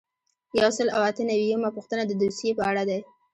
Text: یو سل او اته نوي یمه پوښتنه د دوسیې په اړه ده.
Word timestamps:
یو 0.59 0.69
سل 0.77 0.87
او 0.95 1.01
اته 1.09 1.21
نوي 1.29 1.45
یمه 1.53 1.69
پوښتنه 1.77 2.03
د 2.05 2.11
دوسیې 2.21 2.51
په 2.59 2.63
اړه 2.69 2.83
ده. 2.89 2.97